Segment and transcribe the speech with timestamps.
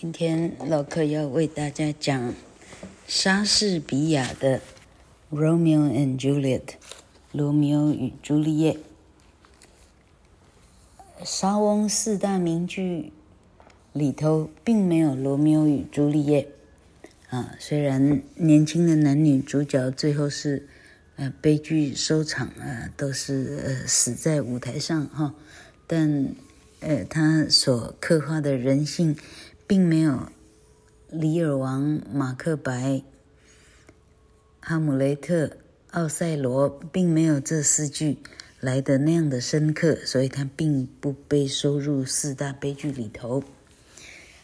[0.00, 2.32] 今天老客要为大家讲
[3.08, 4.60] 莎士比亚的
[5.36, 6.60] 《Romeo and Juliet》
[7.32, 8.78] 罗密欧与朱丽叶。
[11.24, 13.12] 莎翁四大名剧
[13.92, 16.48] 里头并没有罗密欧与朱丽叶
[17.30, 20.68] 啊，虽然年轻的男女主角最后是
[21.16, 25.34] 呃悲剧收场啊，都是呃死在舞台上哈，
[25.88, 26.36] 但
[26.78, 29.16] 呃他所刻画的人性。
[29.68, 30.12] 并没有
[31.10, 32.72] 《李尔王》、《马克白》、
[34.60, 35.46] 《哈姆雷特》、
[35.90, 38.16] 《奥赛罗》，并没有这四句
[38.60, 43.44] 来的那样的深刻，所以它并不被收入四大悲剧里头。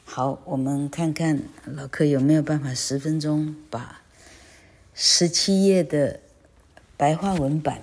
[0.04, 4.02] 好，我们看看老客有没有办法十分钟把
[4.92, 6.20] 十七页的
[6.98, 7.80] 白话文版，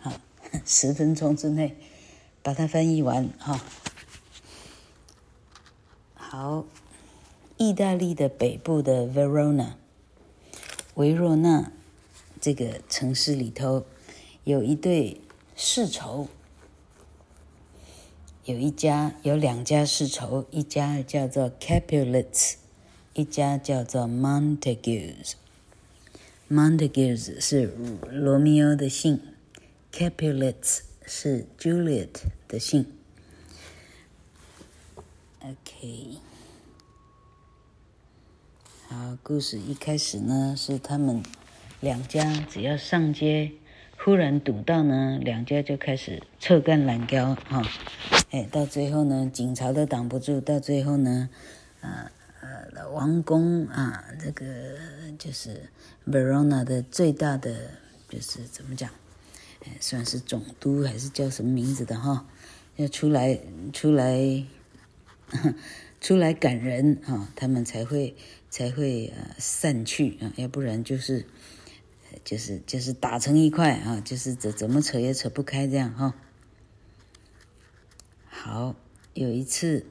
[0.00, 0.18] 好，
[0.64, 1.76] 十分钟之内
[2.42, 3.60] 把它翻译完，哈。
[6.38, 6.66] 好，
[7.56, 9.76] 意大利的北部的 Verona，
[10.96, 11.72] 维罗纳
[12.38, 13.86] 这个城市里头，
[14.44, 15.18] 有一对
[15.56, 16.28] 世仇，
[18.44, 22.56] 有一家有两家世仇，一家叫做 Capulets，
[23.14, 25.32] 一家叫做 Montagues。
[26.50, 27.74] Montagues 是
[28.12, 29.22] 罗密欧的姓
[29.90, 32.10] ，Capulets 是 Juliet
[32.46, 32.84] 的姓。
[35.40, 36.18] OK，
[38.88, 41.20] 好，故事一开始呢，是他们
[41.80, 43.50] 两家只要上街，
[43.98, 47.68] 忽然堵到呢，两家就开始臭干滥交哈，
[48.30, 51.28] 哎，到最后呢，警察都挡不住，到最后呢，
[51.80, 52.08] 呃
[52.40, 54.44] 呃，王宫啊，这个
[55.18, 55.68] 就是
[56.06, 57.72] Verona 的最大的，
[58.08, 58.88] 就是怎么讲，
[59.64, 62.24] 哎，算是总督还是叫什么名字的哈，
[62.76, 63.36] 要出来
[63.72, 64.44] 出来。
[65.98, 68.14] 出来赶人啊，他们才会
[68.50, 71.26] 才会呃散去啊，要不然就是
[72.24, 76.14] 就是就是打成一块啊，就是怎怎么扯也扯不开这样哈。
[78.28, 78.74] 好，
[79.14, 79.84] 有一次，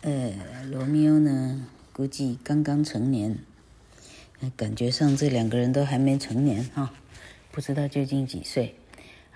[0.00, 0.32] 呃，
[0.70, 3.38] 罗密欧呢，估计刚刚成年，
[4.56, 6.94] 感觉上这两个人都还没成年哈，
[7.50, 8.76] 不知道究竟几岁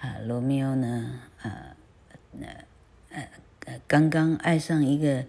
[0.01, 0.19] 啊？
[0.27, 1.77] 罗密欧呢，啊。
[2.35, 2.47] 那
[3.11, 3.29] 呃
[3.67, 5.27] 呃，刚刚爱上一个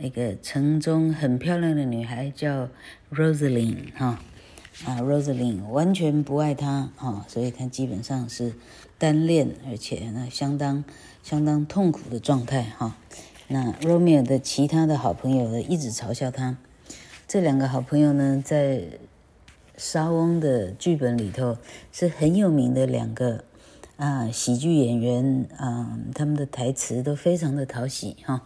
[0.00, 2.68] 那个城中很漂亮的女孩叫
[3.12, 4.20] Rosaline 哈
[4.84, 8.54] 啊 Rosaline 完全不爱他哈，所以他基本上是
[8.96, 10.84] 单恋，而且呢相当
[11.22, 12.96] 相当痛苦的状态哈。
[13.48, 16.56] 那 Romeo 的其他的好朋友呢一直嘲笑他，
[17.26, 18.84] 这两个好朋友呢在
[19.76, 21.58] 莎翁的剧本里头
[21.92, 23.44] 是很有名的两个。
[23.96, 28.42] 啊，喜剧演员啊，他们的台词都非常的讨喜哈，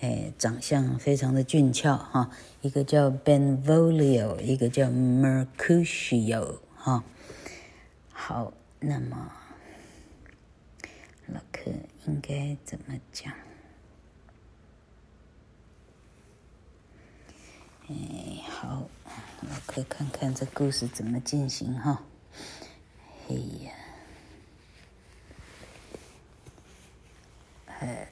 [0.00, 7.02] 哎，长相非常的俊俏哈，一个叫 Benvolio，一个叫 Mercutio 哈。
[8.12, 9.32] 好，那么
[11.26, 11.72] 老客
[12.06, 13.32] 应该怎么讲？
[17.88, 17.94] 哎，
[18.48, 18.88] 好，
[19.42, 22.04] 老客看看这故事怎么进行哈。
[23.28, 23.72] 哎呀。
[27.80, 28.08] 哎，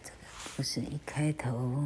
[0.56, 1.84] 故事一开头，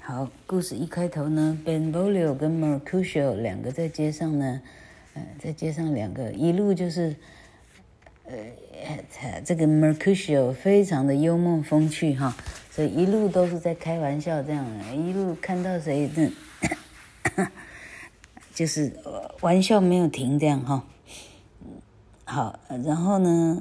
[0.00, 4.60] 好，故事一开头呢，Benvolio 跟 Mercutio 两个在街上呢，
[5.14, 7.16] 呃，在街上两个一路就是，
[8.26, 12.36] 呃，这个 Mercutio 非常的幽默风趣哈，
[12.70, 14.64] 所以一路都是在开玩笑这样，
[14.96, 16.08] 一路看到谁，
[18.54, 18.92] 就是
[19.40, 20.86] 玩笑没有停这样哈。
[22.22, 23.60] 好，然后呢？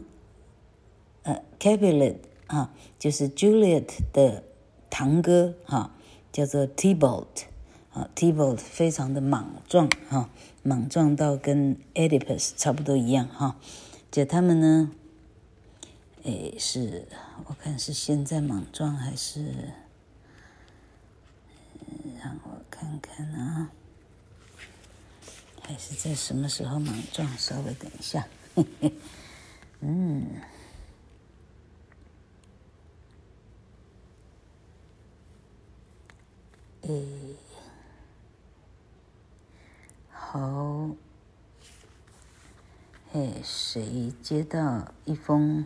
[1.28, 2.16] 呃，Capulet
[2.48, 4.44] 啊，就是 Juliet 的
[4.90, 5.94] 堂哥哈、
[6.32, 7.44] 叫做 Tybalt
[7.92, 10.30] 啊，Tybalt 非常的莽撞哈、
[10.64, 13.60] 莽撞到跟 Oedipus 差不多一样哈。
[14.10, 14.92] 就他们呢，
[16.24, 17.06] 诶，是
[17.46, 19.74] 我看是现在莽撞还是，
[22.24, 23.70] 让我看看啊，
[25.62, 27.28] 还是在什么时候莽撞？
[27.38, 28.26] 稍微等一下，
[28.56, 28.94] 嘿嘿，
[29.82, 30.24] 嗯。
[36.84, 37.04] 诶，
[40.12, 40.90] 好，
[43.14, 45.66] 诶，谁接到一封？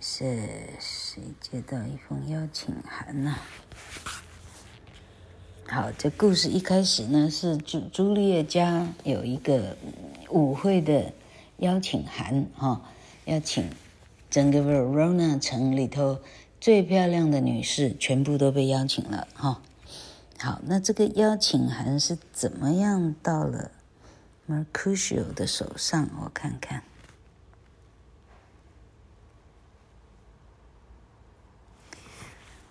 [0.00, 0.48] 是
[0.78, 3.36] 谁接到一封邀请函呢？
[5.66, 9.78] 好，这故事一开始呢，是朱朱丽叶家有一个
[10.28, 11.12] 舞会的
[11.58, 12.82] 邀请函哈，
[13.24, 13.70] 邀请
[14.28, 16.20] 整个 Verona 城里头
[16.64, 19.60] 最漂亮的女士全部都被邀请了哈。
[20.38, 23.70] 好，那这个邀请函是怎么样到了
[24.48, 26.08] Mercutio 的手上？
[26.22, 26.82] 我看看。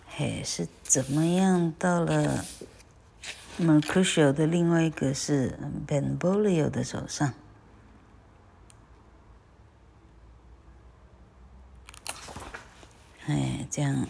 [0.07, 2.44] 嘿，是怎么样到了
[3.60, 7.31] Mercutio 的另外一个是 Benvolio 的手上？
[13.28, 14.07] 哎，这样，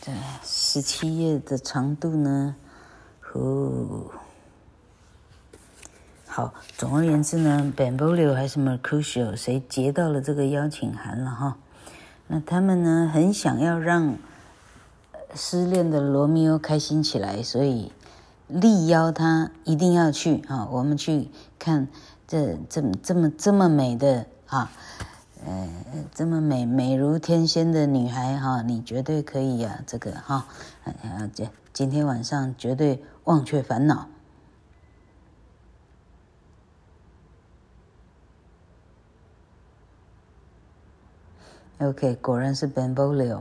[0.00, 0.12] 这
[0.42, 2.56] 十七页的长度呢？
[3.32, 4.10] 哦，
[6.26, 11.56] 好，总而言之呢，Bamboleo 还是 Mercutio，谁接到了这个邀请函了哈？
[12.26, 14.16] 那他们呢，很想要让。
[15.34, 17.90] 失恋的罗密欧开心起来，所以
[18.48, 20.68] 力邀他一定要去啊！
[20.70, 21.88] 我们去看
[22.28, 24.70] 这这这么这么美的啊，
[25.44, 25.68] 呃，
[26.14, 29.82] 这么美美如天仙的女孩哈，你绝对可以呀！
[29.86, 30.46] 这个哈，
[30.84, 34.08] 啊，这今天晚上绝对忘却烦恼。
[41.80, 43.40] OK，果然是 Benvolio。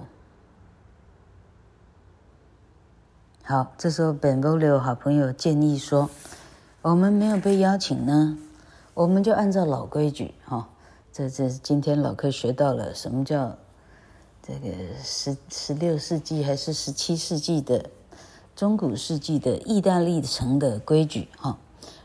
[3.44, 6.10] 好，这时候 Benvolio 好朋友建议说
[6.82, 8.36] ：“我们没有被邀请呢，
[8.96, 10.66] 我们就按照老规矩，哈、哦，
[11.14, 13.58] 这这今天老课学到了什么叫
[14.42, 14.70] 这个
[15.04, 17.90] 十十六世纪还是十七世纪的
[18.56, 21.58] 中古世纪的意大利城的规矩，哈、哦，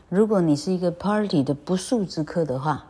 [0.09, 2.87] 如果你是一个 party 的不速之客的话，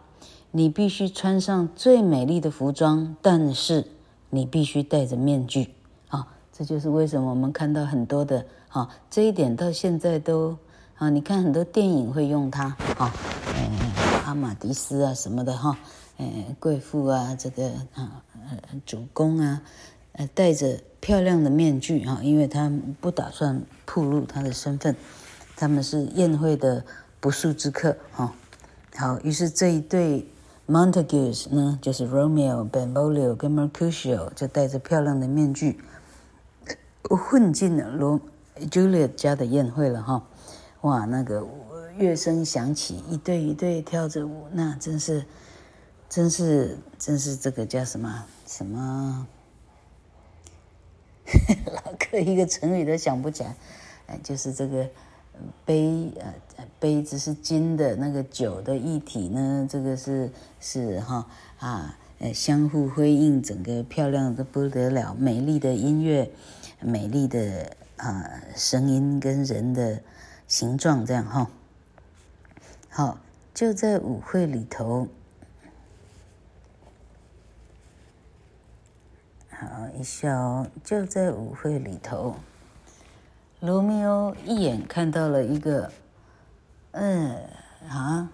[0.50, 3.86] 你必须穿上最美丽的服装，但是
[4.32, 5.76] 你必须戴着面具
[6.08, 10.58] 啊。”这就是为什么我们看到很多的啊，这一点到现在都
[10.96, 13.14] 啊，你看很多电影会用它啊，
[13.54, 15.78] 呃，阿玛迪斯啊什么的哈，
[16.18, 18.24] 呃，贵妇啊，这个啊，
[18.86, 19.62] 主公啊，
[20.14, 24.96] 呃，戴着漂亮的面具啊，因为他不打算暴露他的身份，
[25.56, 26.84] 他们是宴会的
[27.20, 28.34] 不速之客哈。
[28.96, 30.28] 好，于是这一对
[30.68, 35.80] Montagues 呢，就是 Romeo、Benvolio 跟 Mercutio 就戴着漂亮的面具。
[37.10, 38.20] 混进了罗
[38.70, 40.28] Juliet 家的宴会了哈，
[40.82, 41.48] 哇，那个
[41.98, 45.24] 乐声响起，一对一对跳着舞，那真是，
[46.10, 49.28] 真是，真是这个叫什么什么？
[51.66, 53.56] 老哥一个成语都想不起来，
[54.08, 54.90] 哎，就是这个
[55.66, 56.34] 杯呃
[56.80, 61.28] 杯子是金的，那个酒的液体呢，这个是是哈
[61.60, 66.32] 啊，呃相互辉映，整个漂亮的不得了，美丽的音乐。
[66.80, 70.00] 美丽的啊声音跟人的
[70.48, 71.50] 形状这样哈，
[72.88, 73.18] 好，
[73.52, 75.08] 就在舞会里头，
[79.60, 79.68] 好
[80.00, 82.36] 一笑哦，就在舞会里头，
[83.60, 85.92] 罗密欧一眼看到了一个，
[86.92, 87.36] 嗯
[87.90, 88.30] 啊，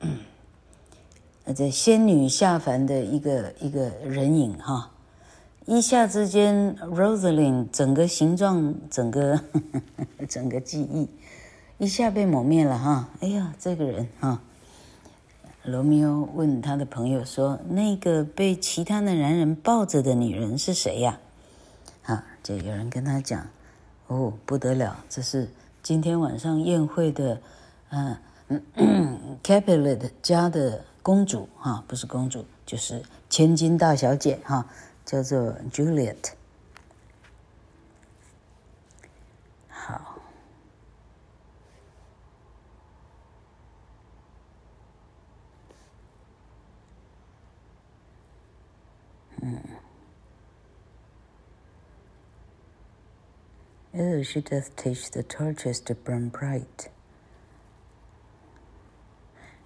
[1.54, 4.90] 这仙女下凡的一个一个人影哈。
[5.66, 9.60] 一下之间，Rosalind 整个形状、整个呵
[10.18, 11.08] 呵 整个记忆
[11.78, 13.08] 一下被抹灭了哈！
[13.20, 14.40] 哎呀，这个人哈，
[15.64, 21.18] 罗密欧问他的朋友说：“那个被其他的男人抱着的女人是谁呀？”
[22.04, 23.46] 啊，就有人跟他讲
[24.08, 25.48] ：“哦，不得了，这是
[25.82, 27.40] 今天晚上宴会的，
[27.90, 28.16] 嗯，
[29.42, 34.66] Capulet 家的公主哈，不是公主，就是千金大小姐哈。”
[35.04, 36.14] 叫做 Juliet。
[49.42, 49.60] 嗯。
[53.94, 56.88] Oh, she does teach the torches to burn bright。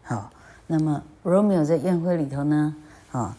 [0.03, 0.31] 好，
[0.67, 2.75] 那么 Romeo 在宴会里头呢？
[3.13, 3.37] 啊。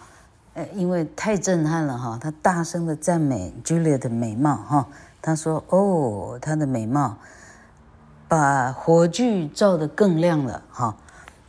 [0.74, 4.88] 因为太震撼了哈，他大声的赞美 Juliet 的美貌哈。
[5.22, 7.17] 他说：“哦，她的美貌
[8.27, 10.98] 把火炬照得更亮了哈。”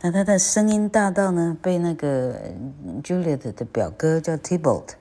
[0.01, 2.39] 那他的声音大到呢，被那个
[3.03, 4.91] Juliet 的表哥叫 Tibalt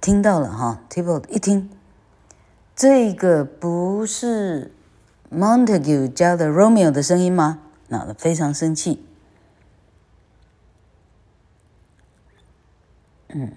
[0.00, 0.82] 听到了哈。
[0.90, 1.70] Tibalt 一听，
[2.74, 4.72] 这个不是
[5.32, 7.60] Montague 家的 Romeo 的声音吗？
[7.88, 9.06] 那非常生气。
[13.28, 13.52] 嗯，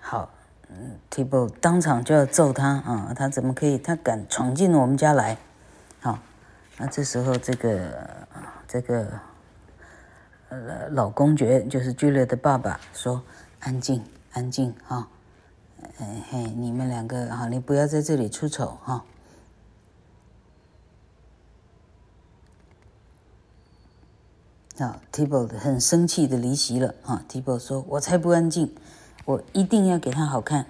[0.00, 0.30] 好，
[0.68, 3.12] 嗯，Tibalt 当场就要揍他啊！
[3.16, 3.78] 他怎么可以？
[3.78, 5.38] 他敢闯进我们家来？
[6.82, 8.26] 那这时候这个
[8.66, 9.06] 这个
[10.48, 13.22] 呃，老公爵就是朱丽的爸爸说
[13.62, 15.06] ：“安静，安静，哈，
[16.00, 19.04] 哎嘿，你们两个哈，你不要在这里出丑，哈。”
[24.84, 26.96] 啊，Tybalt 很生气的离席了。
[27.04, 28.74] 啊，Tybalt 说：“我才不安静，
[29.24, 30.66] 我一定要给他好看。”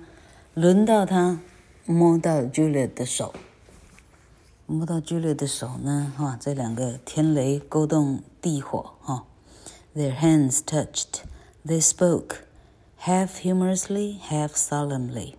[0.54, 1.40] 轮到他。
[1.90, 3.32] 摸到 Juliet 的手，
[4.66, 6.12] 摸到 Juliet 的手呢？
[6.14, 9.24] 哈，这两个天雷勾动地火，哈。
[9.96, 11.22] Their hands touched.
[11.64, 12.40] They spoke,
[13.00, 15.36] half humorously, half solemnly.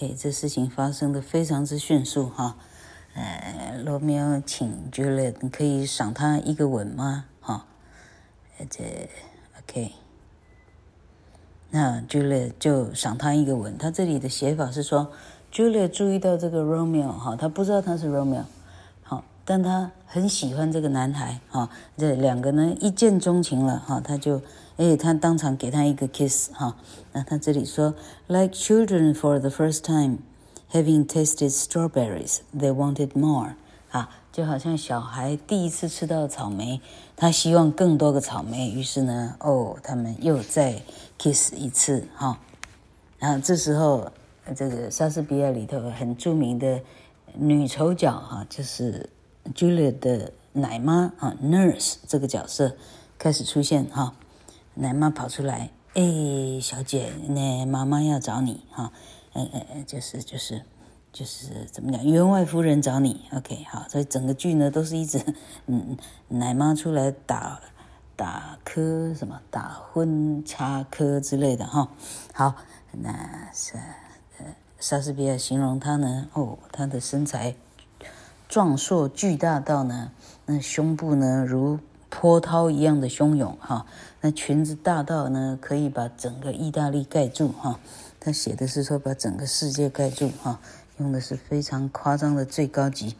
[0.00, 2.56] 哎，这事情发生的非常之迅速，哈。
[3.12, 7.26] 呃，罗密欧请 Juliet，你可以赏他一个吻吗？
[7.40, 7.66] 哈，
[8.70, 9.08] 这
[9.58, 9.92] OK。
[11.70, 13.76] 那 Juliet 就赏他一个吻。
[13.76, 15.12] 他这里的写法是说
[15.52, 18.44] ，Juliet 注意到这个 Romeo 哈，他不知道他是 Romeo，
[19.02, 21.68] 好，但他很喜欢这个男孩哈。
[21.98, 24.40] 这两个呢一见钟情了哈，他就
[24.80, 26.74] 哎，他当场给他一个 kiss 哈。
[27.12, 27.94] 那他这里说
[28.28, 30.20] ，Like children for the first time
[30.72, 33.56] having tasted strawberries, they wanted more
[33.90, 34.08] 啊。
[34.32, 36.80] 就好像小孩第一次吃到草莓，
[37.14, 40.80] 他希望更多个草莓，于是呢，哦，他们又再
[41.18, 42.38] kiss 一次哈。
[43.18, 44.10] 然后这时候，
[44.56, 46.80] 这个莎士比亚里头很著名的
[47.34, 49.10] 女丑角哈，就是
[49.54, 52.74] Juliet 的奶妈啊，Nurse 这个角色
[53.18, 54.14] 开始出现哈。
[54.74, 58.92] 奶妈跑出来，哎，小姐，那妈妈要找你哈，
[59.32, 60.62] 哎哎哎，就是就是。
[61.12, 65.20] 就是怎么讲，员外夫人找你，OK，好，所以整个剧呢都是一直，
[65.66, 65.96] 嗯，
[66.28, 67.60] 奶妈出来打
[68.14, 71.88] 打磕什么，打昏插科之类的哈。
[72.32, 72.54] 好，
[72.92, 73.74] 那是
[74.38, 74.46] 呃，
[74.78, 77.56] 莎士比亚形容她呢，哦，她的身材
[78.48, 80.12] 壮硕巨大到呢，
[80.46, 83.86] 那胸部呢如波涛一样的汹涌哈，
[84.20, 87.80] 那裙子大到呢可以把整个意大利盖住哈。
[88.18, 90.60] 他写的是说把整个世界盖住哈。
[90.98, 93.16] 用的是非常夸张的最高级。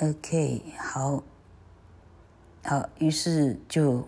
[0.00, 1.22] OK，好，
[2.64, 4.04] 好，于是就，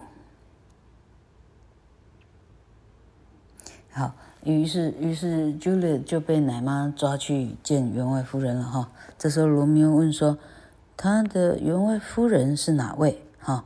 [3.92, 8.90] 好，于是于是 Juliet 就被奶妈抓去见员外夫人了哈。
[9.16, 10.36] 这时候罗密欧问说
[10.96, 13.64] ：“他的员外夫人是哪位？”哈，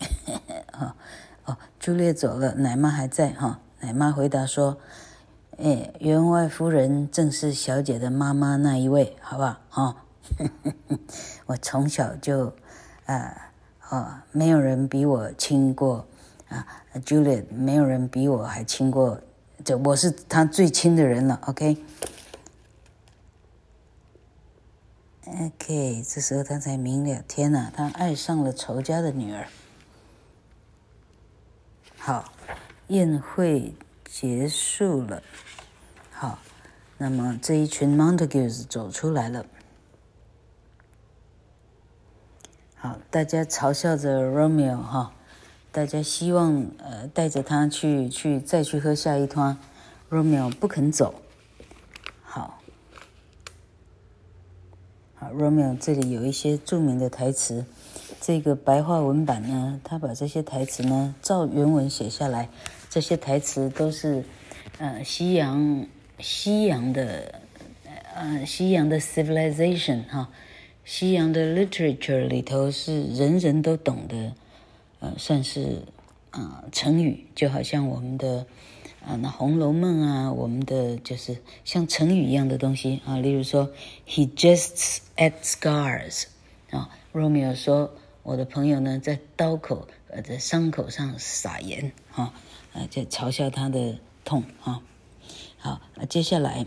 [0.72, 0.94] 哦
[1.44, 3.60] 哦，Juliet 走了，奶妈还在哈。
[3.80, 4.78] 奶妈回答说
[5.58, 9.56] ：“哎，员外夫人正是小姐的妈妈那一位，好不好？
[9.68, 9.96] 哈，
[11.46, 12.52] 我从小就，
[13.06, 13.52] 啊，
[13.90, 16.06] 哦，没有人比我亲过
[16.48, 16.66] 啊
[17.04, 19.20] ，Juliet，没有人比我还亲过，
[19.62, 21.38] 就我是他最亲的人了。
[21.46, 21.76] OK
[25.26, 29.48] OK，这时候他才明了，天哪，他爱上了仇家的女儿。
[31.98, 32.32] 好。”
[32.88, 35.22] 宴会结束了，
[36.12, 36.38] 好，
[36.98, 39.46] 那么这一群 Montagues 走出来了，
[42.76, 45.14] 好，大家嘲笑着 Romeo 哈，
[45.72, 49.56] 大家希望呃带着他去去再去喝下一摊
[50.10, 51.14] ，Romeo 不肯走，
[55.24, 57.64] 好，Romeo 这里有一些著名的台词。
[58.20, 62.50] 这个白话文版呢，他把这些台词呢照原文写下来。
[62.90, 64.22] 这些台词都是，
[64.76, 65.86] 呃，西洋
[66.18, 67.40] 西洋的，
[68.14, 70.28] 呃，西洋的 civilization 哈，
[70.84, 74.34] 西洋的 literature 里头是人人都懂的，
[75.00, 75.84] 呃，算是、
[76.32, 78.44] 呃、成语，就好像我们的
[79.06, 83.16] 啊、那《红楼梦》啊，我们的就是像成语一样的东西啊。
[83.18, 83.70] 例如说
[84.08, 86.24] ，He jests at scars
[86.70, 87.94] 啊，Romeo 说。
[88.24, 92.32] 我的朋友呢，在刀口呃，在伤口上撒盐，哈，
[92.72, 94.80] 啊，在嘲笑他的痛，哈，
[95.58, 96.64] 好，那接下来，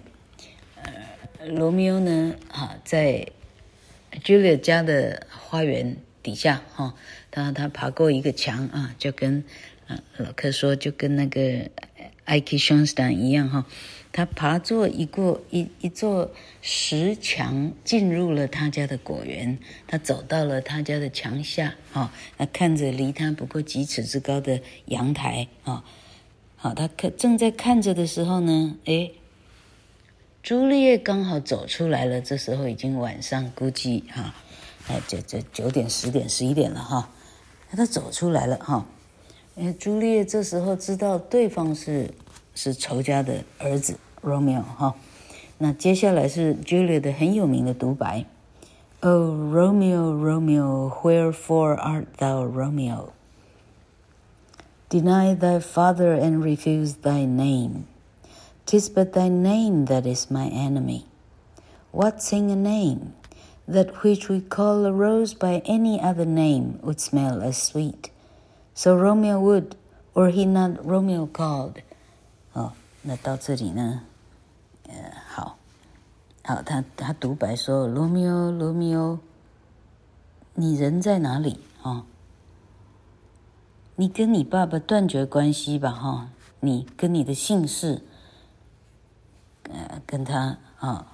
[0.84, 3.32] 呃，罗密欧呢，哈，在
[4.24, 6.94] Juliet 家的花园底下，哈，
[7.32, 9.44] 他他爬过一个墙啊，就跟
[9.88, 11.72] 啊老克说，就跟那个
[12.27, 13.65] Ike s h o n s t o n 一样，哈。
[14.13, 16.31] 他爬过一过一一座
[16.62, 19.60] 石墙，进入了他家的果园。
[19.86, 25.84] 他走到了他家的墙下，啊，那看着离他不过几尺之高的阳台，啊，
[26.55, 29.13] 好，他看正在看着的时候呢，诶，
[30.41, 32.19] 朱丽叶刚好走出来了。
[32.19, 34.34] 这时候已经晚上，估计哈，
[34.88, 37.12] 哎，这这九点、十点、十一点了哈。
[37.69, 38.88] 他走出来了哈。
[39.57, 42.11] 哎，朱丽叶这时候知道对方是
[42.54, 44.95] 是仇家的儿子 Romeo 哈。
[45.59, 48.25] 那接下来是 Juliet 的很有名的独白：
[49.00, 53.11] Oh Romeo, Romeo, wherefore art thou Romeo?
[54.88, 57.85] Deny thy father and refuse thy name.
[58.66, 61.04] Tis but thy name that is my enemy.
[61.90, 63.14] What thing a name?
[63.66, 68.11] That which we call a rose by any other name would smell as sweet.
[68.77, 69.75] So Romeo would,
[70.13, 71.81] or he not Romeo called.
[72.53, 74.03] 哦，那到这里呢，
[74.88, 74.93] 呃，
[75.27, 75.57] 好，
[76.43, 79.17] 好，他他独白说：“罗密欧，罗密欧，
[80.53, 82.03] 你人在哪里？”哦。
[83.96, 86.29] 你跟你爸爸断绝关系吧，哈！
[86.60, 88.03] 你跟你的姓氏，
[89.74, 91.13] 呃，跟他啊，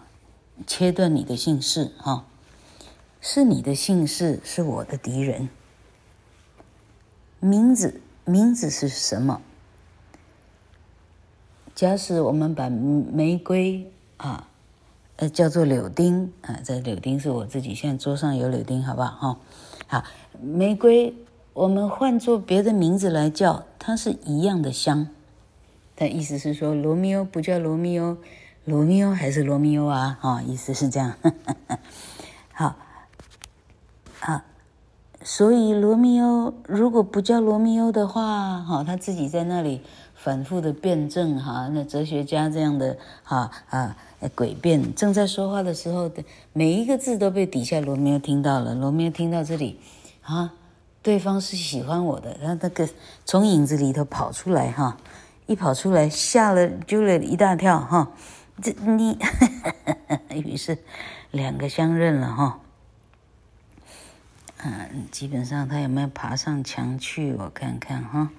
[0.68, 2.26] 切断你的姓氏，哈！
[3.22, 5.48] 是你的姓氏是我的敌人。
[7.44, 9.42] 名字，名字是什么？
[11.76, 14.48] 假使我们把玫瑰啊，
[15.18, 19.12] 呃，叫做柳丁啊，这柳丁是我自己，现在桌上有柳丁，好不好？
[19.12, 19.40] 哈，
[19.88, 20.04] 好，
[20.42, 21.14] 玫瑰。
[21.54, 25.10] 我们换做别的名字来叫，它是一样的香。
[25.96, 28.18] 但意思是说，罗密欧不叫罗密欧，
[28.66, 30.18] 罗密欧还是罗密欧啊？
[30.20, 31.14] 哈、哦，意思是这样。
[32.54, 32.76] 好，
[34.20, 34.42] 好，
[35.24, 39.82] 所以罗密欧如果不叫罗密欧的话，哈、他自己在那里
[40.14, 43.96] 反复的辩证，哈，那哲学家这样的，哈啊，
[44.36, 48.76] 诡辩，正在说话的时候的每一个字都被底下罗密欧听到了。
[48.76, 49.80] 罗密欧听到这里，
[50.22, 50.54] 啊。
[51.02, 52.88] 对方是喜欢我的，他那个
[53.26, 54.96] 从影子里头跑出来哈，
[55.48, 58.10] 一跑出来吓了揪了一大跳哈，
[58.62, 59.18] 这你，
[60.34, 60.78] 于是
[61.32, 62.60] 两个相认了哈。
[64.66, 67.34] 嗯，基本上他有没有爬上墙去？
[67.34, 68.32] 我看看哈，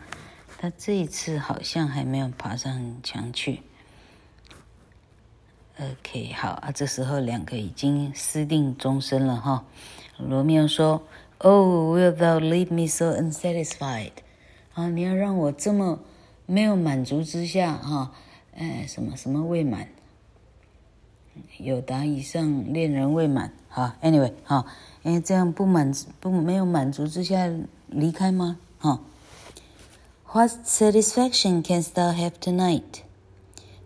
[0.58, 3.62] 他这一次好像还没有爬上墙去。
[5.78, 9.64] OK，好啊，这时候两个已经私定终身了哈。
[10.18, 11.02] 罗密欧说。
[11.38, 14.12] Oh, wilt thou leave me so unsatisfied？
[14.72, 16.00] 啊，你要让我这么
[16.46, 18.12] 没有满足之下哈？
[18.56, 19.88] 哎，什么什么未满？
[21.58, 23.52] 有达以上恋人未满。
[23.68, 24.64] 哈，Anyway，哈，
[25.04, 27.48] 哎，这样不满不没有满足之下
[27.86, 28.58] 离开吗？
[28.78, 29.00] 哈
[30.32, 33.02] ，What satisfaction canst thou have tonight?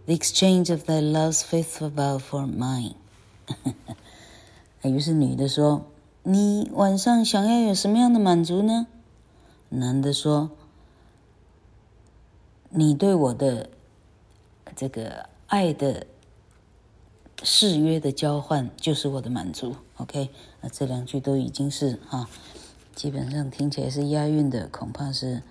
[0.06, 2.94] The exchange of thy love's faithful vow for mine。
[4.82, 5.84] 于是女的说。
[6.24, 8.86] 你晚上想要有什么样的满足呢？
[9.70, 10.50] 男的说
[12.68, 13.70] ：“你对我的
[14.76, 16.06] 这个爱的
[17.42, 19.76] 誓约的交换，就是我的满足。
[19.96, 22.28] ”OK，那这两句都已经是哈，
[22.94, 25.42] 基本上听起来是押韵的，恐怕是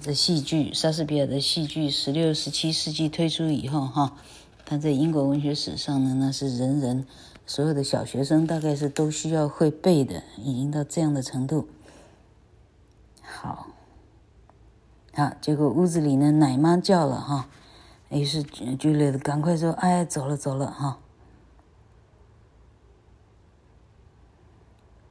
[0.00, 4.16] 这戏剧莎士比亚的戏剧十六、十七世纪推出以后哈，
[4.64, 7.06] 他在英国文学史上呢，那是人人。
[7.46, 11.68] 所有的小学生大概是都需要会背的，已经到这样的程度。
[13.20, 13.66] 好，
[15.12, 17.50] 好，结果屋子里呢，奶妈叫了哈，
[18.08, 21.00] 于是 Juliet 赶快说：“哎，走了走了哈。”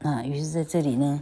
[0.03, 1.19] 啊于是在这里呢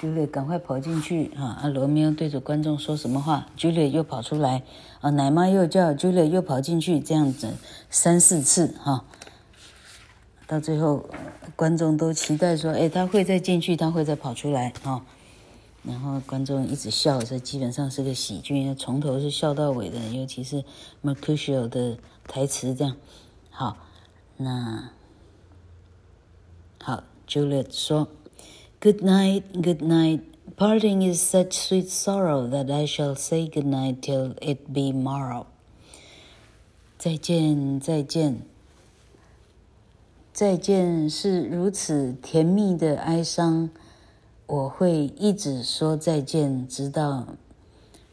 [0.00, 4.62] ，Julie 赶快跑进去啊，啊，罗密欧对着观众说什么话，Julie 又跑出来，
[5.00, 7.54] 啊，奶妈又叫 Julie 又跑进去，这样子
[7.90, 9.04] 三四次哈。
[10.46, 11.08] 到最后，
[11.56, 15.02] 观众都期待说：“哎，他会再进去，他会再跑出来啊！”
[15.82, 20.62] 然后观众一直笑，这基本上是个喜剧，从头是笑到尾的，尤其是
[21.02, 21.96] Mercutio 的
[22.28, 22.96] 台词这样。
[23.50, 23.78] 好，
[24.36, 24.90] 那
[26.82, 30.21] 好 ，Juliet 说：“Good night, good night.
[30.55, 35.45] Parting is such sweet sorrow that I shall say good night till it be morrow.”
[36.97, 38.41] 再见，再见。
[40.33, 43.69] 再见是如此甜蜜的哀伤，
[44.45, 47.25] 我会一直说再见，直到，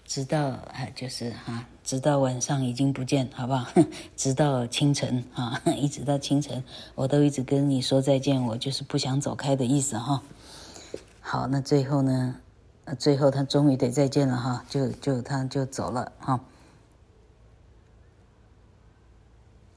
[0.05, 3.68] 直到啊，就是哈， 直到晚上已经不见，好不好？
[4.16, 10.22] 直到清晨啊， 一直到清晨，我都一直跟你说再见，我就是不想走开的意思哈。
[11.20, 12.36] 好，那最后呢？
[13.00, 16.40] 最后他终于得再见了哈，就就他就走了哈。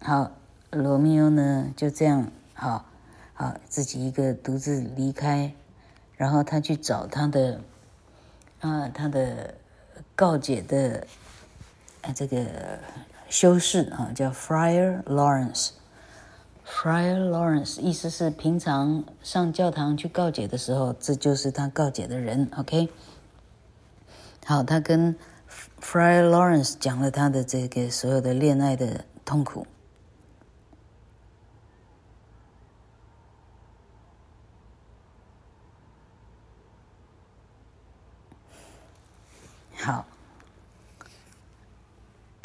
[0.03, 0.33] 好。
[0.70, 2.85] 罗密欧呢，就这样，好，
[3.33, 5.55] 好，自己一个独自离开，
[6.18, 7.62] 然后他去找他的，
[8.61, 9.55] 啊，他的
[10.14, 11.07] 告解的
[12.03, 12.45] 呃这个
[13.29, 15.71] 修士啊，叫 Friar Lawrence。
[16.65, 22.49] Friar Lawrence 意思是平常上教堂去告解的时候，这就是他告解的人。
[22.57, 22.88] OK，
[24.47, 25.17] 好，他跟
[25.81, 29.67] Friar Lawrence 讲了他的这个所有的恋爱的痛苦。
[39.77, 40.07] 好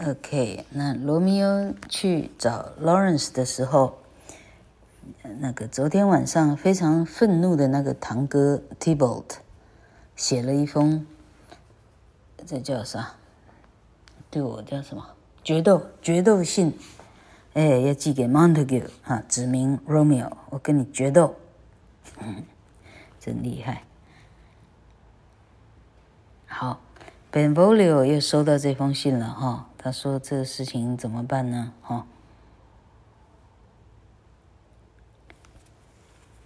[0.06, 3.98] ，OK，那罗密欧去找 Lawrence 的时候，
[5.40, 9.38] 那个昨天晚上非常愤怒的那个堂哥 Tybalt
[10.16, 11.06] 写了一封，
[12.46, 13.14] 这叫啥？
[14.30, 15.06] 对我叫什么？
[15.44, 16.78] 决斗决斗信，
[17.54, 21.36] 哎，要寄给 Montague 啊，指明 Romeo，我跟你决斗，
[22.20, 22.44] 嗯，
[23.20, 23.84] 真厉害。
[26.48, 26.82] 好。
[27.30, 31.74] Benvolio 又收到这封信了哈，他说这个事情怎么办呢？
[31.82, 32.06] 哈，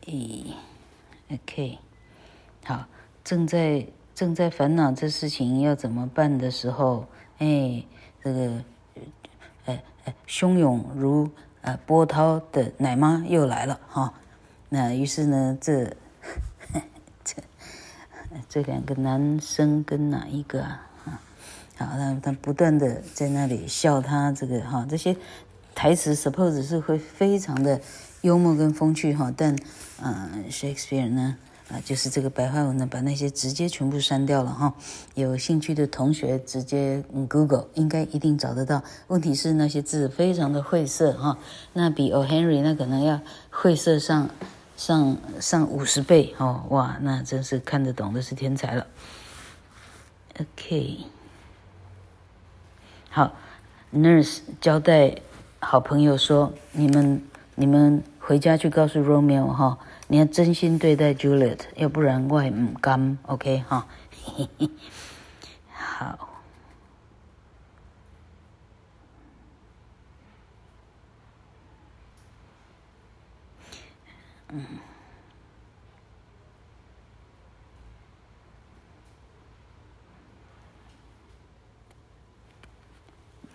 [0.05, 0.53] 咦
[1.31, 1.79] ，OK，
[2.65, 2.85] 好，
[3.23, 7.07] 正在正在烦恼这事情要怎么办的时候，
[7.39, 7.83] 哎，
[8.23, 8.63] 这个，
[9.65, 11.29] 呃呃，汹涌如
[11.61, 14.13] 呃波涛的奶妈又来了哈，
[14.69, 15.95] 那于是呢， 这。
[18.47, 20.89] 这两个男生跟哪一个啊？
[21.83, 25.15] 啊，他他不断的在那里笑他这个哈，这些
[25.73, 27.81] 台词 suppose 是会非常的
[28.21, 29.55] 幽默跟风趣哈，但
[30.01, 31.37] 啊，Shakespeare 呢
[31.69, 34.73] 啊，就是这个白话文呢，把那些直接全部删掉了哈。
[35.15, 38.83] 有兴趣的同学直接 Google 应该一定找得到。
[39.07, 41.37] 问题是那些字非常的晦涩哈，
[41.73, 42.25] 那比 O.
[42.25, 44.29] Henry 那可能要晦涩上。
[44.77, 48.87] 上上五十倍哦，哇，那真是看得懂的是天才了。
[50.39, 51.01] OK，
[53.13, 53.35] 好
[53.93, 55.17] ，Nurse 交代
[55.59, 57.21] 好朋友说：“你们
[57.55, 63.17] 你们回家去告诉 Romeo 哈，你要真心对待 Juliet，要不然我唔甘。
[63.23, 63.85] ”OK 哈，
[64.23, 64.69] 嘿嘿，
[65.73, 66.29] 好。
[74.53, 74.65] 嗯。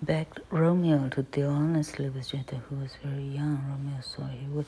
[0.07, 3.59] Begged Romeo to deal honestly with Juliet, who was very young.
[3.69, 4.67] Romeo saw he would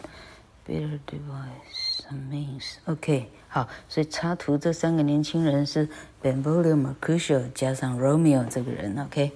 [0.67, 2.79] better devise some means.
[2.87, 5.89] Okay，好，所以插图这三个年轻人是
[6.21, 8.99] Benvolio Mercutio 加上 Romeo 这个人。
[8.99, 9.31] OK，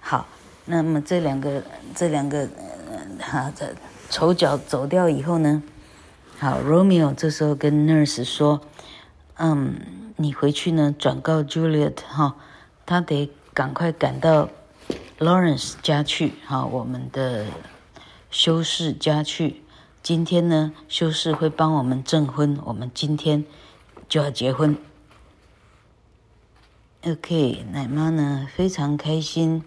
[0.00, 0.26] 好，
[0.64, 1.62] 那么这两个
[1.94, 2.48] 这两个
[3.20, 3.76] 哈的
[4.10, 5.62] 丑角走掉以后呢？
[6.40, 8.60] 好，Romeo 这时候跟 Nurse 说
[9.38, 9.76] ：“嗯，
[10.16, 12.34] 你回去呢，转告 Juliet 哈，
[12.84, 14.50] 他得赶快赶到
[15.18, 17.46] Lawrence 家去哈，我们的
[18.30, 19.62] 修士家去。
[20.02, 23.44] 今天呢，修士会帮我们证婚，我们今天
[24.08, 24.76] 就要结婚。
[27.06, 29.62] OK，奶妈呢非常开心，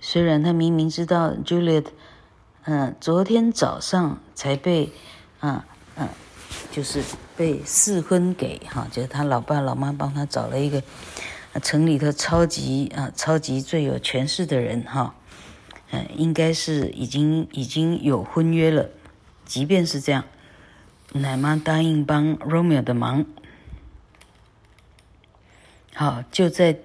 [0.00, 1.86] 虽然她明明知道 Juliet。”
[2.64, 4.92] 嗯，昨天早上才被，
[5.40, 5.60] 嗯
[5.96, 6.08] 嗯，
[6.70, 7.02] 就是
[7.36, 10.80] 被赐婚给哈，就是他老爸老妈帮他找了一个
[11.60, 15.14] 城里头超级啊超级最有权势的人哈，
[15.90, 18.90] 嗯，应该是已经已经有婚约了，
[19.44, 20.24] 即便是这样，
[21.12, 23.24] 奶妈答应帮 Romeo 的忙，
[25.94, 26.78] 好，就在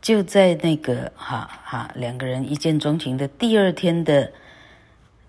[0.00, 4.32] 就在那个哈哈两个人一见钟情的第二天的。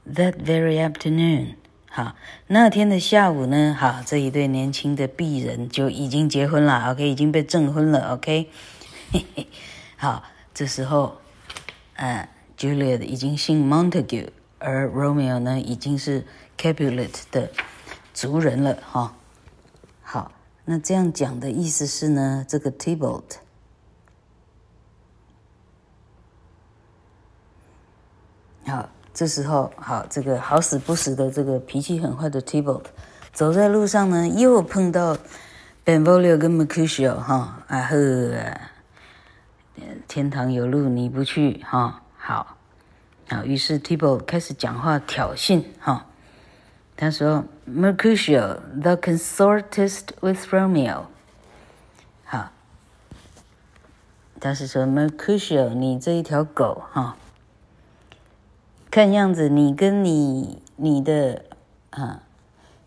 [0.06, 1.56] That very afternoon，
[1.96, 2.16] 好，
[2.48, 8.50] 那天的下午呢，好，这一对年轻的璧人就已经结婚了，OK，已经被证婚了，OK，
[9.12, 9.48] 嘿嘿，
[9.96, 10.24] 好，
[10.56, 11.18] 这时候，
[11.94, 12.28] 呃
[12.58, 16.26] ，Juliet 已经姓 Montague，而 Romeo 呢，已经是
[16.58, 17.52] Capulet 的
[18.12, 19.16] 族人了，哈，
[20.02, 20.32] 好，
[20.66, 23.36] 那这样讲的意思是呢，这个 Tybalt，
[28.66, 28.90] 好。
[29.14, 32.86] 这时候，好，这个好死不死的这个脾气很坏的 Tibalt，
[33.32, 35.16] 走在路上呢，又碰到
[35.86, 38.58] Benvolio 跟 Mercutio 哈，啊呵，
[40.08, 42.58] 天堂有路你不去哈，好，
[43.30, 46.08] 啊，于是 Tibalt 开始讲话挑衅哈，
[46.98, 51.04] 他说 Mercutio，the consortest with Romeo，
[52.26, 52.50] 好，
[54.40, 57.16] 他是说 Mercutio，你这一条狗哈。
[58.94, 61.46] 看样子，你跟你你的
[61.90, 62.22] 啊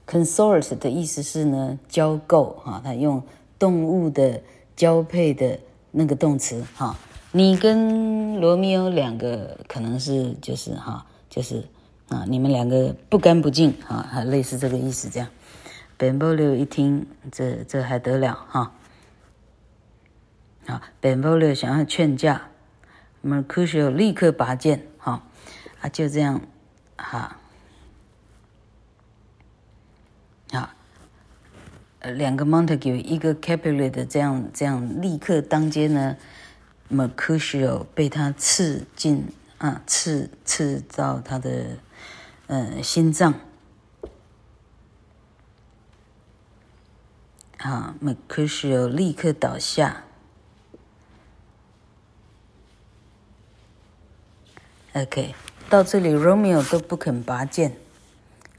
[0.06, 3.20] ，consort 的意思是呢，交媾哈，他用
[3.58, 4.40] 动物的
[4.76, 5.58] 交配的
[5.90, 6.96] 那个动词哈。
[7.32, 11.64] 你跟罗密欧两个可能是就是哈，就是
[12.08, 15.28] 啊，你们两个不干不净啊，类似这个意思这样。
[15.98, 18.72] Benvolio 一听，这这还得了哈？
[20.66, 22.42] 啊，Benvolio 想要劝架
[23.24, 24.86] ，Mercutio 立刻拔剑，
[25.88, 26.40] 就这样
[26.96, 27.38] 哈。
[32.14, 36.16] 两个 Montague，一个 Capulet 的这样这样立刻当街呢
[36.88, 39.26] ，Mercutio 被他刺进
[39.58, 41.78] 啊，刺刺到他的
[42.46, 43.34] 呃心脏，
[47.58, 50.04] 啊，Mercutio 立刻倒下。
[54.94, 55.34] OK，
[55.68, 57.76] 到这里 Romeo 都不肯拔剑。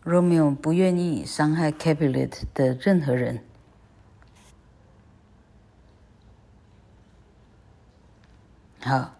[0.03, 3.43] Romeo 不愿意伤害 Capulet 的任何人。
[8.81, 9.15] 好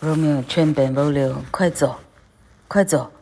[0.00, 2.00] ，Romeo 劝 Benvolio 快走，
[2.68, 3.12] 快走。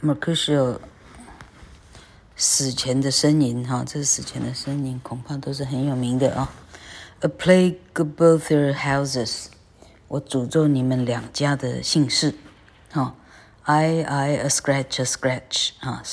[0.00, 0.78] OK，Mercutio
[2.41, 6.47] 死前的呻吟，哈，这是死前的呻吟，恐怕都是很有名的啊、哦。
[7.21, 9.45] A plague both your houses，
[10.07, 12.35] 我诅咒你们两家的姓氏。
[12.91, 13.15] 哈，
[13.63, 16.03] I I a scratch a scratch 啊。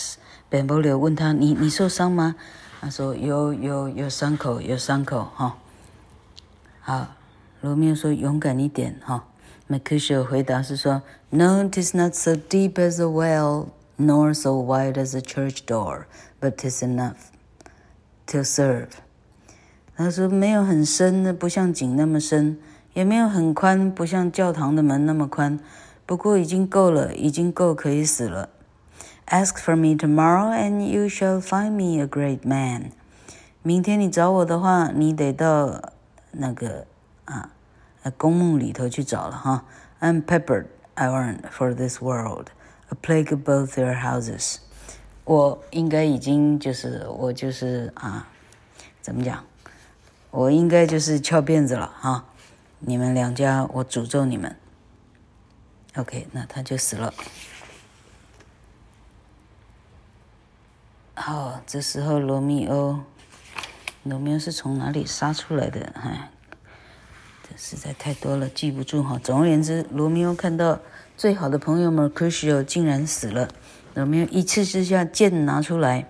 [0.50, 2.36] Benvolio 问他：你你受伤吗？
[2.80, 5.28] 他说：有有有伤口，有伤口。
[5.34, 5.58] 哈，
[6.80, 7.08] 好，
[7.60, 8.98] 罗密欧说：勇敢一点。
[9.04, 9.26] 哈，
[9.68, 13.66] Mercutio 回答是说：No, it is not so deep as a well,
[13.98, 16.06] nor so wide as a church door,
[16.40, 17.30] but it is enough
[18.26, 18.88] to serve.
[19.96, 22.56] 他说：“没有很深的，不像井那么深；
[22.94, 25.60] 也没有很宽，不像教堂的门那么宽。
[26.06, 28.50] 不过已经够了，已经够可以死了。
[29.26, 32.90] Ask for me tomorrow, and you shall find me a great man。
[33.62, 35.92] 明天你找我的话，你得到
[36.32, 36.86] 那个
[37.24, 37.50] 啊，
[38.18, 39.64] 公墓里头去找了哈。
[40.00, 42.48] I'm peppered iron for this world,
[42.89, 44.57] A plague of both your houses。
[45.23, 48.27] 我应该已经就是我就是啊，
[49.01, 49.43] 怎么讲？”
[50.31, 52.25] 我应该就是翘辫子了哈，
[52.77, 54.55] 你们两家我诅咒你们。
[55.95, 57.11] OK，那他就死了。
[61.15, 62.99] 好，这时候罗密欧，
[64.03, 65.81] 罗密欧是从哪里杀出来的？
[65.95, 66.29] 哎，
[67.41, 69.17] 这实在太多了，记不住哈。
[69.17, 70.79] 总而言之，罗密欧看到
[71.19, 73.49] 最好的朋友 Mercutio 竟然死了，
[73.93, 76.07] 罗密欧一次之下剑拿出来，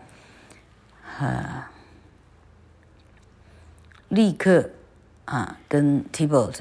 [1.17, 1.71] 哈。
[4.07, 4.69] 立刻
[5.25, 6.57] 啊，跟 Tibalt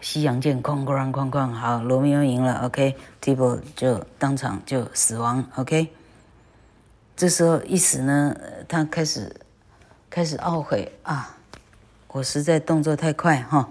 [0.00, 5.92] 西洋剑哐哐哐哐，好，罗密欧赢了，OK，Tibolt 就当场就死亡，OK。
[7.14, 9.36] 这时候一死呢，他开始
[10.10, 11.36] 开始懊悔啊，
[12.08, 13.68] 我实在动作太快哈。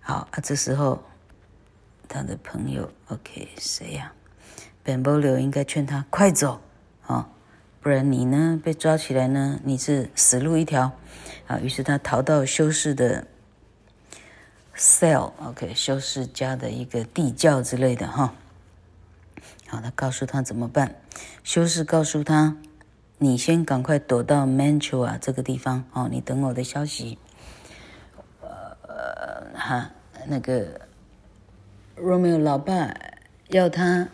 [0.00, 1.04] 好啊，这时候
[2.12, 4.12] 他的朋友 OK 谁呀
[4.82, 6.60] 本波流应该劝他快走
[7.06, 7.30] 啊。
[7.80, 10.92] 不然你呢，被抓起来呢，你是死路一条，
[11.46, 13.26] 啊，于是他逃到修士的
[14.76, 18.34] cell，OK，修士家的一个地窖之类的哈。
[19.68, 20.96] 好，他告诉他怎么办。
[21.42, 22.58] 修士告诉他，
[23.16, 27.18] 你先赶快躲到 Mantua 这个地方哦，你等我的消息。
[28.42, 29.90] 呃，哈，
[30.26, 30.82] 那个
[32.00, 32.96] Romeo 老爸
[33.48, 34.08] 要他。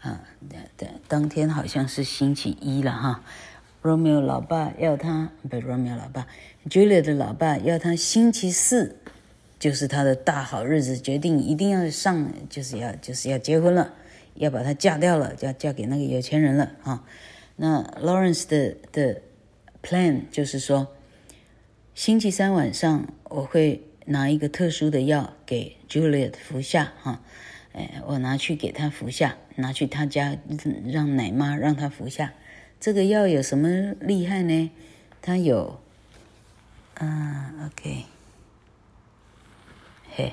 [0.00, 3.22] 啊，对对，当天好像是星期一了哈。
[3.82, 6.26] Romeo 老爸要他，不是 Romeo 老爸
[6.68, 8.96] ，Juliet 的老爸要他星期四，
[9.58, 13.92] 就是他的大好日子，决定一定要上，就是要就是要结婚了，
[14.34, 17.04] 要把她嫁掉了，要嫁给那个有钱人了啊。
[17.56, 19.20] 那 Lawrence 的的
[19.82, 20.88] plan 就是说，
[21.94, 27.20] 星期三晚上我会拿一个特殊的药给 Juliet 服下哈。
[27.72, 30.36] 哎，我拿去给他服下，拿去他家
[30.86, 32.32] 让奶妈让他服下。
[32.80, 34.70] 这个药有什么厉害呢？
[35.22, 35.80] 它有，
[36.94, 38.04] 啊，OK，
[40.16, 40.32] 嘿，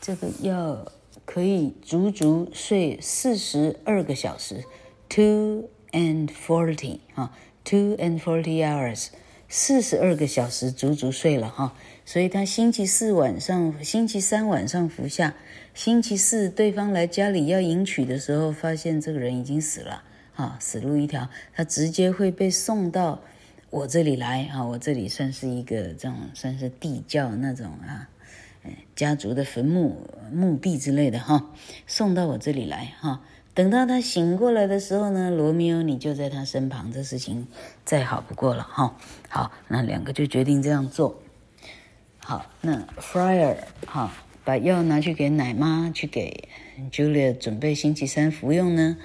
[0.00, 0.90] 这个药
[1.24, 4.64] 可以足足睡四十二个小时
[5.08, 9.10] ，two and forty 啊，two and forty hours，
[9.48, 11.76] 四十二个小时足足睡了哈。
[12.10, 15.32] 所以他星期四晚上、星期三晚上服下。
[15.74, 20.02] 星期四，对方来家里要迎娶的时候，发现这个人已经死了，
[20.34, 21.28] 啊，死路一条。
[21.54, 23.20] 他直接会被送到
[23.70, 28.10] 我这里来，啊，我这里算是一个这种算是地窖那种啊，
[28.96, 31.52] 家族的坟墓、墓地之类的哈，
[31.86, 33.22] 送到我这里来哈。
[33.54, 37.46] 等到他醒过来的时候呢，罗密欧你就在他身旁，这事情
[37.84, 38.96] 再好不过了哈。
[39.28, 41.22] 好，那两个就决定这样做。
[42.22, 43.56] 好，那 Friar
[43.86, 44.12] 哈
[44.44, 46.48] 把药拿去给奶妈，去给
[46.92, 48.96] Juliet 准备星期三服用呢。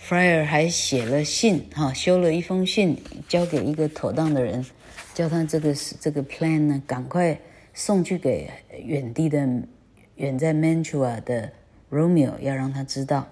[0.00, 2.96] Friar 还写了信哈，修了一封信，
[3.28, 4.64] 交给一个妥当的人，
[5.12, 7.38] 叫他这个这个 plan 呢，赶快
[7.74, 8.48] 送去给
[8.84, 9.46] 远地的
[10.14, 11.52] 远在 Mantua 的
[11.90, 13.28] Romeo，要让他知道。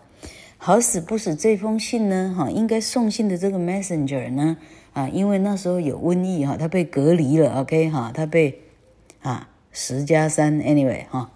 [0.59, 4.57] 好死不死，这封信呢，哈，应该送信的这个 messenger 呢，
[4.93, 8.59] 啊，因为那时候有瘟疫哈，他被隔离了，OK 哈，他被
[9.27, 11.33] 啊十加三，anyway 哈，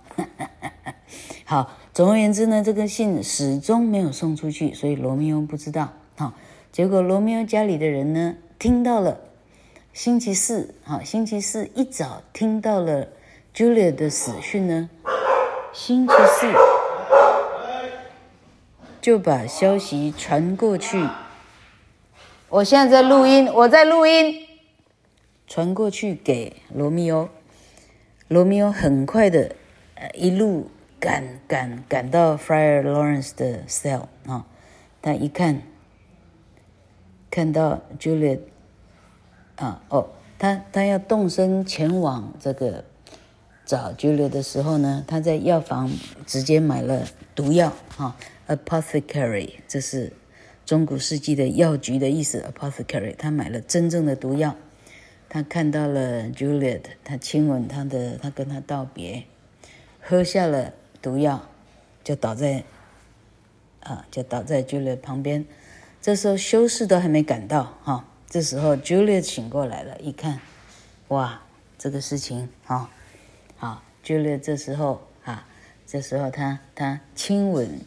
[1.45, 6.33] 好，总而言之呢，这个信始终没有送出去，所以罗密欧不知道，哈，
[6.71, 9.19] 结果罗密欧家里的人呢，听到了，
[9.93, 13.09] 星期四，哈，星期四一早听到了
[13.53, 14.89] Juliet 的死讯呢，
[15.73, 16.47] 星期四。
[19.01, 21.05] 就把消息传过去。
[22.51, 24.47] 我现在在录音，我在录音，
[25.49, 27.29] 传过去给罗密欧。
[28.31, 29.57] 罗密欧很快的，
[29.97, 34.47] 呃，一路赶赶赶到 Friar Lawrence 的 cell 啊。
[35.03, 35.63] 他一看，
[37.29, 38.39] 看到 Juliet，
[39.57, 42.85] 啊哦，他他要动身前往这个
[43.67, 45.91] 找 Juliet 的时候呢，他在药房
[46.25, 48.17] 直接买了毒药啊。
[48.47, 50.13] Apothecary，这是
[50.65, 52.45] 中古世纪的药局的意思。
[52.49, 54.55] Apothecary，他买了真正的毒药。
[55.31, 59.25] 他看到了 Juliet，他亲吻他的，他跟他道别，
[60.03, 61.49] 喝下了毒药，
[62.05, 62.65] 就倒在
[63.83, 65.47] 啊，就倒在 Juliet 旁边。
[66.03, 68.05] 这时候修士都还没赶到哈。
[68.29, 70.41] 这时候 Juliet 醒过来了，一看，
[71.09, 71.41] 哇，
[71.79, 72.91] 这个事情哈，
[73.57, 75.47] 好，Juliet 这时候啊，
[75.87, 77.81] 这时候他他亲吻。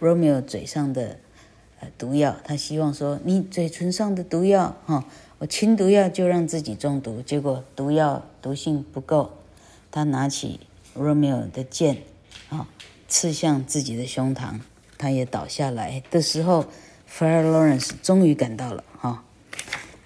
[0.00, 1.20] Romeo 嘴上的
[1.96, 5.04] 毒药，他希望说你嘴唇上的毒药哈，
[5.42, 9.32] 我亲毒药就让自己中毒，结果毒药毒性不够，
[9.90, 10.60] 他拿起
[10.96, 12.04] Romeo 的剑
[12.48, 12.68] 啊，
[13.08, 14.60] 刺向自己的胸膛，
[14.96, 16.66] 他也倒下来的时候
[17.10, 19.24] ，Friar Lawrence 终于赶到了哈，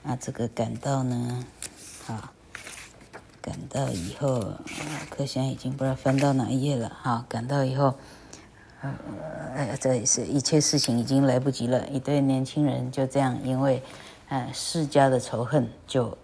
[0.04, 1.44] 啊这个赶到呢，
[2.06, 2.32] 啊
[3.42, 4.54] 赶到以后，
[5.10, 7.94] 课箱已经不知道翻到哪一页了哈，赶到以后。
[8.82, 11.88] 呃，这是一切事情已经来不及了。
[11.88, 13.82] 一对年轻人就这样，因为
[14.28, 16.18] 哎世家的仇恨就，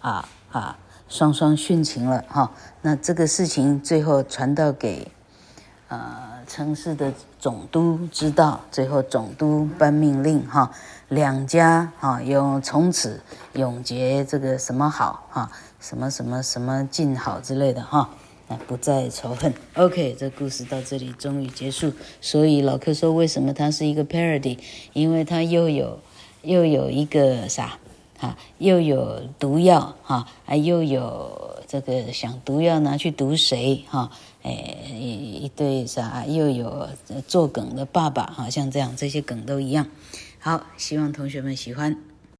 [0.00, 5.08] 啊啊双双殉情了哈、那这个事情最后传到给
[5.88, 10.70] 呃城市的总督知道，最后总督颁命令哈、
[11.08, 13.20] 两家哈用、哦、从此
[13.54, 18.10] 永结这个什么好哈、什么什么什么尽好之类的哈。
[18.46, 19.54] 哦不再仇恨。
[19.74, 21.92] OK，这故事到这里终于结束。
[22.20, 24.58] 所以老柯说，为什么它是一个 parody？
[24.92, 26.00] 因为它又有
[26.42, 27.78] 又有一个啥
[28.18, 34.10] 啊，又有毒药哈，啊又有这个想毒药拿去毒谁哈？
[34.42, 34.52] 哎，
[34.92, 36.88] 一对啥又有
[37.26, 39.86] 作梗的爸爸哈，像这样这些梗都一样。
[40.38, 42.09] 好，希望同学们喜欢。